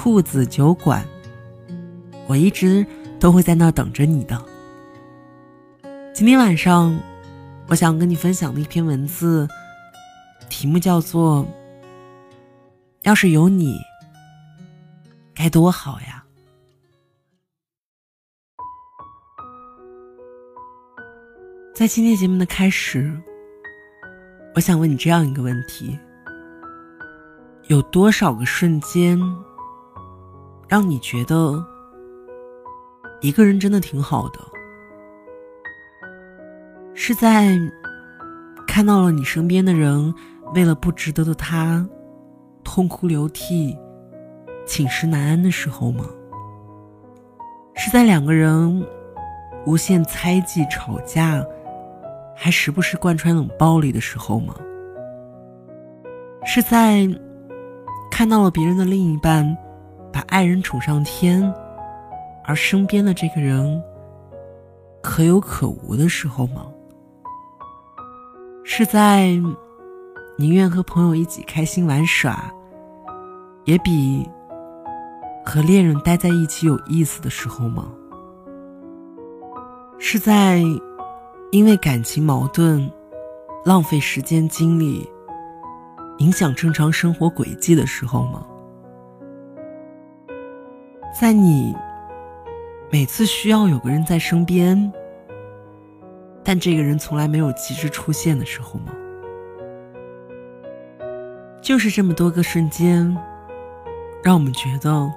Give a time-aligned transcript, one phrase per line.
[0.00, 1.04] 兔子酒馆，
[2.28, 2.86] 我一直
[3.18, 4.40] 都会在那儿等着你的。
[6.14, 6.96] 今天晚上，
[7.66, 9.48] 我想跟你分享的一篇文字，
[10.48, 11.44] 题目叫做
[13.02, 13.76] 《要是有你，
[15.34, 16.22] 该多好呀》。
[21.74, 23.12] 在今天节目的开始，
[24.54, 25.98] 我想问你这样一个问题：
[27.66, 29.20] 有多少个瞬间？
[30.68, 31.64] 让你觉得
[33.20, 34.38] 一个人真的挺好的，
[36.94, 37.58] 是在
[38.66, 40.14] 看到了你身边的人
[40.54, 41.88] 为了不值得的他
[42.62, 43.76] 痛哭流涕、
[44.66, 46.04] 寝食难安的时候吗？
[47.74, 48.86] 是在两个人
[49.64, 51.42] 无限猜忌、吵架，
[52.36, 54.54] 还时不时贯穿冷暴力的时候吗？
[56.44, 57.08] 是在
[58.10, 59.56] 看到了别人的另一半？
[60.12, 61.52] 把爱人宠上天，
[62.44, 63.82] 而身边的这个人
[65.02, 66.66] 可有可无的时候吗？
[68.64, 69.28] 是在
[70.36, 72.52] 宁愿和朋友一起开心玩耍，
[73.64, 74.28] 也比
[75.44, 77.88] 和恋人待在一起有意思的时候吗？
[79.98, 80.62] 是在
[81.50, 82.90] 因为感情矛盾
[83.64, 85.08] 浪费时间精力，
[86.18, 88.46] 影响正常生活轨迹的时候吗？
[91.12, 91.74] 在你
[92.90, 94.92] 每次需要有个人在身边，
[96.44, 98.92] 但这个人从来没有及时出现的时候吗？
[101.60, 103.16] 就是这么多个瞬间，
[104.22, 105.12] 让我们觉得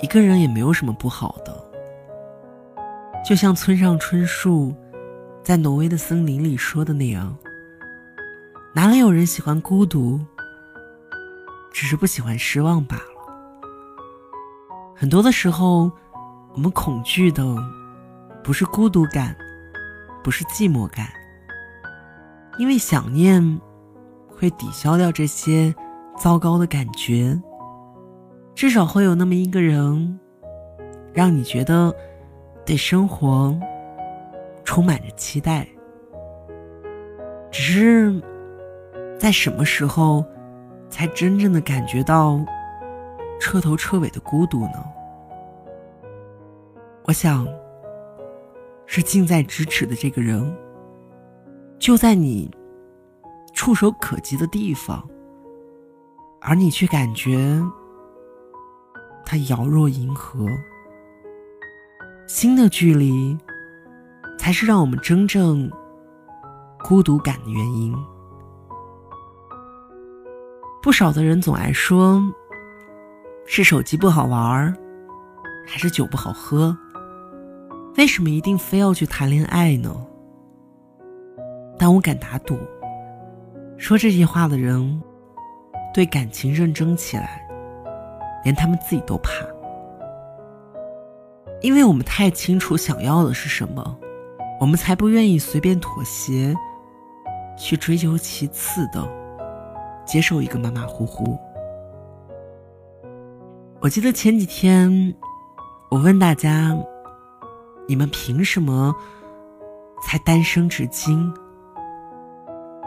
[0.00, 1.54] 一个人也没有什么不好的。
[3.26, 4.72] 就像村上春树
[5.42, 7.36] 在挪威的森林里说的那样
[8.72, 10.20] ：“哪里有人喜欢孤独？
[11.72, 13.02] 只是不喜欢失望罢了。”
[15.00, 15.88] 很多的时候，
[16.54, 17.44] 我们恐惧的
[18.42, 19.36] 不是孤独感，
[20.24, 21.06] 不是寂寞感，
[22.58, 23.60] 因为想念
[24.28, 25.72] 会抵消掉这些
[26.16, 27.40] 糟糕的感觉。
[28.56, 30.18] 至少会有那么一个人，
[31.12, 31.94] 让你觉得
[32.66, 33.56] 对生活
[34.64, 35.64] 充满着期待。
[37.52, 38.20] 只是
[39.16, 40.24] 在什么时候，
[40.90, 42.44] 才真正的感觉到？
[43.40, 44.84] 彻头彻尾的孤独呢？
[47.04, 47.46] 我想，
[48.84, 50.54] 是近在咫尺的这个人，
[51.78, 52.50] 就在你
[53.54, 55.08] 触手可及的地方，
[56.40, 57.62] 而你却感觉
[59.24, 60.46] 他遥若银河。
[62.26, 63.38] 心的距离，
[64.38, 65.70] 才是让我们真正
[66.80, 67.94] 孤独感的原因。
[70.82, 72.22] 不少的人总爱说。
[73.50, 74.76] 是手机不好玩，
[75.66, 76.76] 还是酒不好喝？
[77.96, 79.90] 为什么一定非要去谈恋爱呢？
[81.78, 82.58] 但我敢打赌，
[83.78, 85.02] 说这些话的人，
[85.94, 87.42] 对感情认真起来，
[88.44, 89.32] 连他们自己都怕。
[91.62, 93.98] 因为我们太清楚想要的是什么，
[94.60, 96.54] 我们才不愿意随便妥协，
[97.56, 99.08] 去追求其次的，
[100.04, 101.40] 接受一个马马虎虎。
[103.80, 105.14] 我记得前几天，
[105.88, 106.76] 我问大家
[107.86, 108.92] ：“你们凭什么
[110.02, 111.32] 才单身至今？”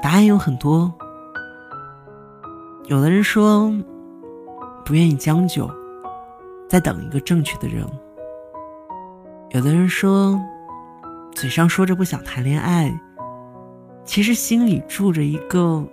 [0.00, 0.92] 答案有很多。
[2.84, 3.68] 有的人说
[4.84, 5.68] 不愿意将就，
[6.68, 7.84] 在等一个正确的人；
[9.50, 10.40] 有的人说
[11.34, 12.96] 嘴上说着不想谈恋爱，
[14.04, 15.84] 其实心里住着一个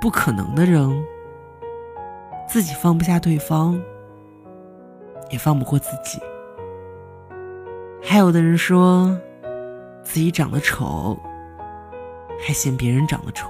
[0.00, 1.04] 不可能的人，
[2.48, 3.78] 自己放不下对方。
[5.34, 6.20] 也放不过自己。
[8.00, 9.18] 还有的人说，
[10.04, 11.18] 自己长得丑，
[12.46, 13.48] 还嫌别人长得丑。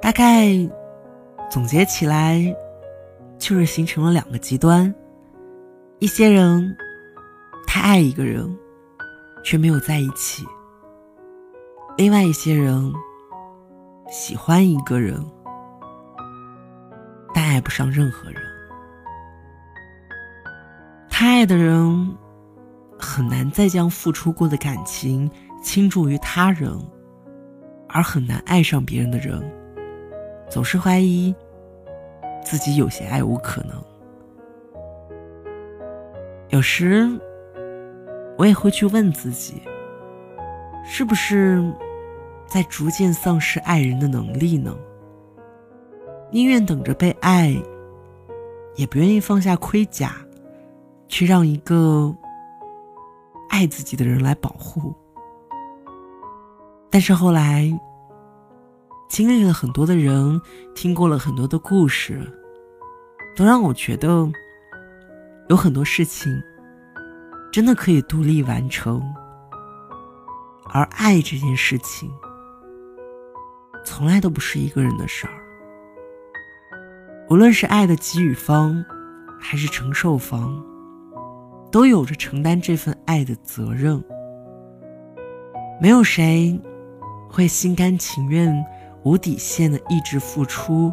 [0.00, 0.46] 大概
[1.50, 2.42] 总结起来，
[3.38, 4.92] 就是形成了两个极端：
[5.98, 6.74] 一些人
[7.66, 8.48] 太爱一个人，
[9.44, 10.42] 却没有在一起；
[11.98, 12.90] 另外一些人
[14.08, 15.22] 喜欢一个人，
[17.34, 18.40] 但爱不上任何人。
[21.24, 22.16] 爱的人，
[22.98, 25.30] 很难再将付出过的感情
[25.62, 26.76] 倾注于他人，
[27.88, 29.40] 而很难爱上别人的人，
[30.50, 31.32] 总是怀疑
[32.44, 33.82] 自己有些爱无可能。
[36.50, 37.08] 有时，
[38.36, 39.62] 我也会去问自己，
[40.84, 41.62] 是不是
[42.46, 44.76] 在逐渐丧失爱人的能力呢？
[46.32, 47.56] 宁愿等着被爱，
[48.74, 50.16] 也不愿意放下盔甲，
[51.12, 52.16] 去让一个
[53.50, 54.94] 爱自己的人来保护。
[56.90, 57.70] 但是后来，
[59.10, 60.40] 经历了很多的人，
[60.74, 62.26] 听过了很多的故事，
[63.36, 64.26] 都让我觉得。
[65.48, 66.42] 有很多事情，
[67.52, 69.02] 真的可以独立完成，
[70.70, 72.10] 而爱这件事情，
[73.84, 75.32] 从来都不是一个人的事儿。
[77.28, 78.82] 无论是爱的给予方，
[79.38, 80.64] 还是承受方，
[81.72, 84.00] 都有着承担这份爱的责任。
[85.80, 86.60] 没有谁
[87.28, 88.64] 会心甘情愿、
[89.02, 90.92] 无底线的一直付出，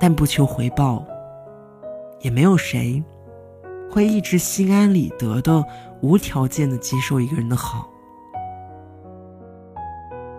[0.00, 1.04] 但不求回报，
[2.20, 3.00] 也没有谁。
[3.90, 5.64] 会一直心安理得的、
[6.02, 7.88] 无条件的接受一个人的好。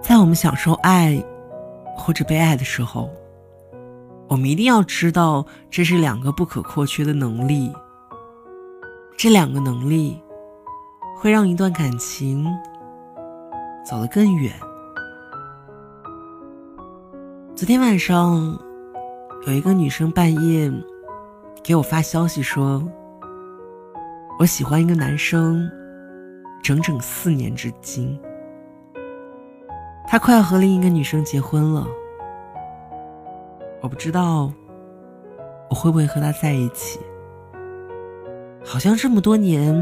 [0.01, 1.23] 在我们享受爱
[1.95, 3.09] 或者被爱的时候，
[4.27, 7.71] 我们一定要知道，这是两个不可或缺的能力。
[9.21, 10.17] 这两个能力
[11.17, 12.47] 会让一段感情
[13.83, 14.53] 走得更远。
[17.53, 18.57] 昨天晚上，
[19.45, 20.71] 有一个女生半夜
[21.61, 22.81] 给我发消息说。
[24.39, 25.69] 我喜欢一个男生，
[26.63, 28.17] 整整四年至今。
[30.07, 31.85] 他快要和另一个女生结婚了，
[33.81, 34.49] 我不知道
[35.69, 37.01] 我会不会和他在一起。
[38.71, 39.73] 好像这么多年，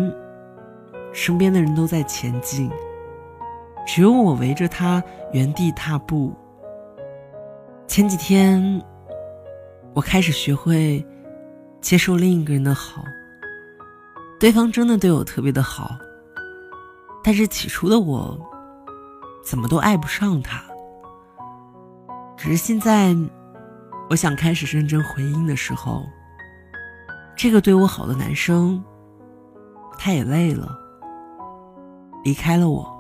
[1.12, 2.72] 身边的人都在前进，
[3.86, 5.04] 只有我围着他
[5.34, 6.34] 原地踏步。
[7.86, 8.82] 前几天，
[9.94, 11.06] 我开始学会
[11.82, 13.04] 接受另一个人的好。
[14.40, 15.98] 对方真的对我特别的好，
[17.22, 18.40] 但是起初的我，
[19.44, 20.64] 怎么都爱不上他。
[22.38, 23.14] 可是现在，
[24.10, 26.06] 我想开始认真回应的时候，
[27.38, 28.84] 这个对我好的男生，
[30.00, 30.76] 他也累了，
[32.24, 32.92] 离开了我。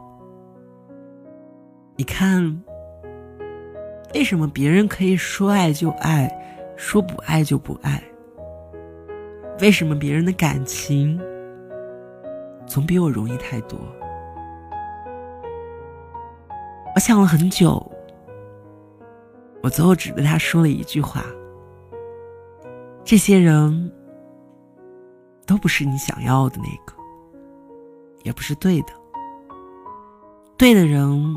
[1.95, 2.63] 你看，
[4.13, 6.31] 为什么别人可以说爱就爱，
[6.75, 7.99] 说不爱就不爱？
[9.59, 11.19] 为什么别人的感情
[12.67, 13.79] 总比我容易太多？
[16.93, 17.83] 我想了很久，
[19.63, 21.25] 我最后只对他说了一句话：
[23.03, 23.91] 这些人
[25.47, 26.93] 都不是你想要的那个，
[28.21, 28.93] 也不是对的。
[30.57, 31.35] 对的人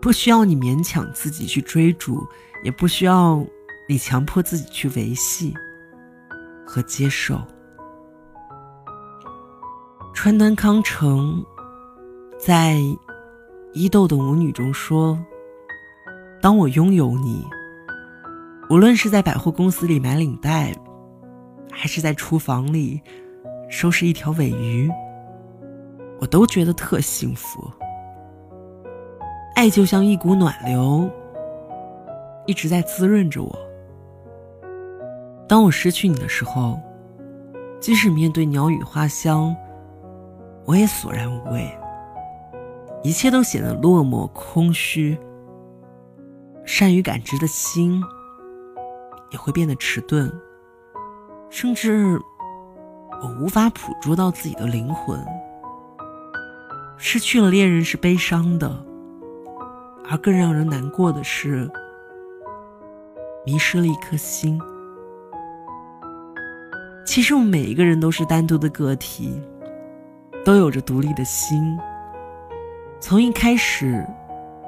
[0.00, 2.26] 不需要你勉强自己去追逐，
[2.62, 3.44] 也不需要
[3.86, 5.52] 你强迫自己去维系。
[6.68, 7.40] 和接受。
[10.12, 11.46] 川端康成
[12.40, 12.74] 在
[13.72, 15.16] 《伊豆的舞女》中说
[16.42, 17.46] ：“当我拥有你，
[18.68, 20.74] 无论是在百货公司里买领带，
[21.70, 23.00] 还是在厨房里
[23.68, 24.90] 收拾一条尾鱼，
[26.20, 27.70] 我都觉得特幸福。
[29.54, 31.10] 爱就像一股暖流，
[32.46, 33.58] 一直在滋润着我。”
[35.48, 36.78] 当我失去你的时候，
[37.80, 39.54] 即使面对鸟语花香，
[40.64, 41.70] 我也索然无味。
[43.02, 45.16] 一切都显得落寞空虚。
[46.64, 48.02] 善于感知的心
[49.30, 50.32] 也会变得迟钝，
[51.48, 52.20] 甚至
[53.22, 55.18] 我无法捕捉到自己的灵魂。
[56.98, 58.84] 失去了恋人是悲伤的，
[60.08, 61.70] 而更让人难过的是，
[63.44, 64.60] 迷失了一颗心。
[67.04, 69.40] 其实我们每一个人都是单独的个体，
[70.44, 71.78] 都有着独立的心。
[72.98, 74.04] 从一开始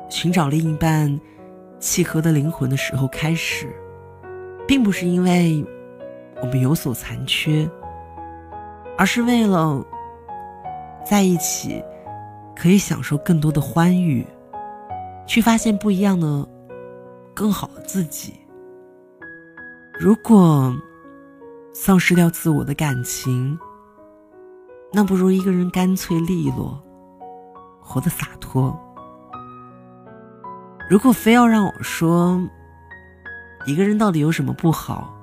[0.08, 1.18] 寻找另一半
[1.78, 3.74] 契合的灵魂的时候开始，
[4.66, 5.64] 并不是因为
[6.40, 7.68] 我们有所残缺，
[8.98, 9.82] 而是为了
[11.06, 11.82] 在一起
[12.54, 14.26] 可以享受更多的欢愉，
[15.26, 16.46] 去发现不一样的、
[17.32, 18.34] 更好的自己。
[19.98, 20.76] 如果。
[21.74, 23.56] 丧失掉自我的感情，
[24.92, 26.76] 那不如一个人干脆利落，
[27.80, 28.76] 活得洒脱。
[30.90, 32.40] 如果非要让我说，
[33.64, 35.14] 一个人到底有什么不好，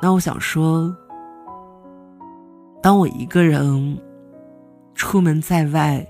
[0.00, 0.94] 那我想说，
[2.84, 3.98] 当我一个人
[4.94, 6.06] 出门在外，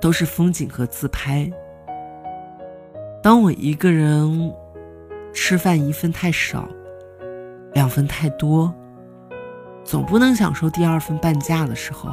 [0.00, 1.48] 都是风景和自拍。
[3.22, 4.52] 当我一个人
[5.32, 6.68] 吃饭一份太少，
[7.74, 8.74] 两份太多，
[9.84, 12.10] 总不能享受第二份半价的时候。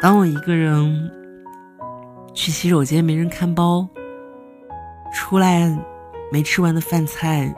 [0.00, 1.08] 当我一个人
[2.32, 3.88] 去洗手间没人看包，
[5.12, 5.72] 出来
[6.32, 7.54] 没吃完的饭菜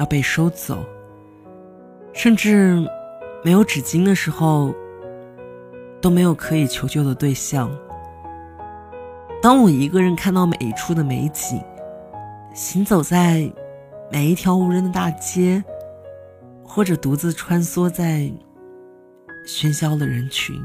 [0.00, 0.76] 要被收走，
[2.12, 2.84] 甚至
[3.42, 4.74] 没有纸巾的时候，
[6.00, 7.70] 都没有可以求救的对象。
[9.40, 11.62] 当我一个人看到每一处的美景，
[12.54, 13.50] 行走在
[14.12, 15.64] 每一条无人的大街，
[16.62, 18.30] 或者独自穿梭在
[19.46, 20.60] 喧嚣的人群。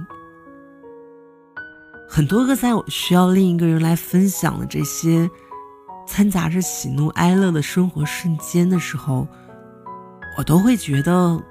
[2.09, 5.29] 很多个在我需要另一个人来分享的这些
[6.05, 9.25] 掺杂着喜怒哀乐的生活瞬间的时候，
[10.37, 11.41] 我都会觉得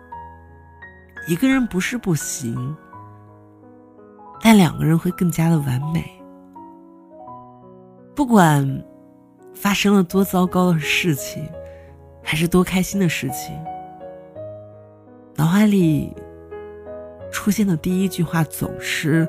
[1.26, 2.76] 一个人不是不行，
[4.42, 6.04] 但两个人会更加的完美。
[8.14, 8.84] 不管
[9.54, 11.48] 发生了多糟糕的事情，
[12.22, 13.58] 还是多开心的事情，
[15.34, 16.14] 脑海里
[17.32, 19.28] 出现的第一句话总是。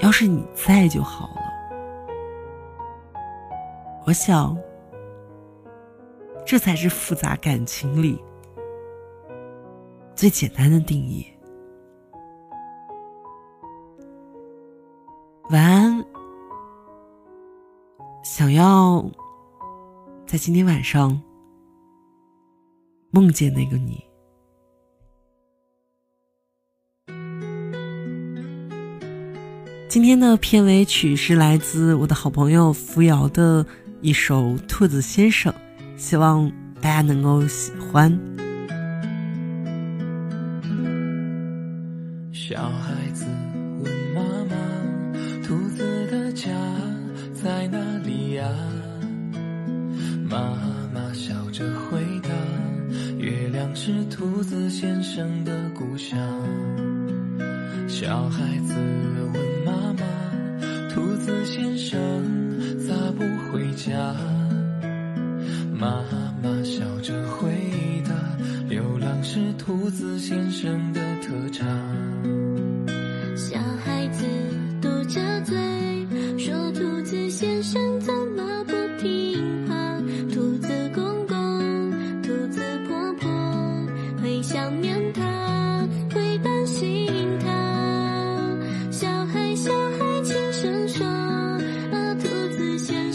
[0.00, 1.40] 要是你在就好了。
[4.04, 4.54] 我想，
[6.44, 8.22] 这才是复杂感情里
[10.16, 11.26] 最简单的定义。
[15.50, 16.16] 晚安。
[18.26, 19.08] 想要
[20.26, 21.18] 在今天晚上
[23.10, 24.04] 梦见那个你。
[29.88, 33.64] 今天的片尾曲是来自我的好朋友扶摇的
[34.02, 35.50] 一首《兔子先生》，
[35.96, 38.45] 希望大家能够喜欢。
[42.48, 43.26] 小孩子
[43.82, 44.54] 问妈妈
[45.42, 46.48] ：“兔子的家
[47.34, 48.48] 在哪里呀？”
[50.30, 50.56] 妈
[50.94, 52.30] 妈笑着回答
[53.18, 56.16] ：“月亮是兔子先生的故乡。”
[57.90, 58.74] 小孩子
[59.34, 60.06] 问妈妈。
[60.94, 61.98] 兔子先生
[62.86, 64.14] 咋不回家？
[65.76, 66.00] 妈
[66.40, 67.50] 妈笑着回
[68.08, 68.14] 答：
[68.68, 70.92] 流浪是兔子先生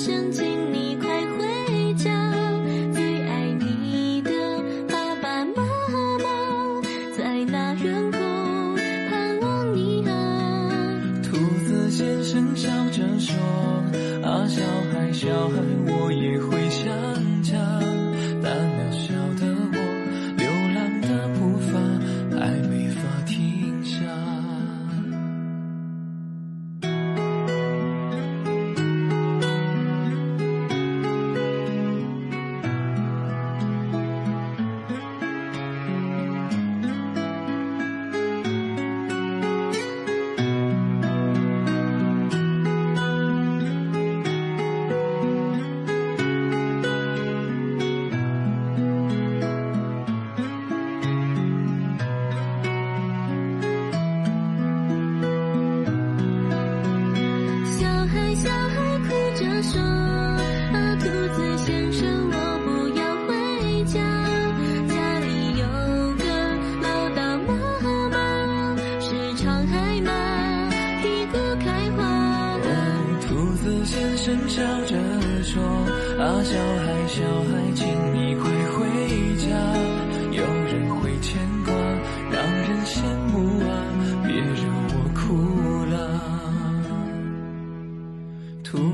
[0.03, 0.60] 小
[59.61, 60.10] 笑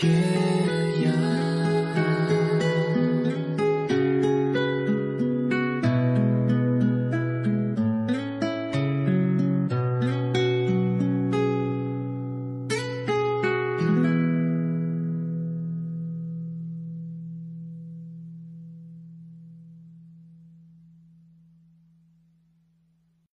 [0.00, 0.29] 天。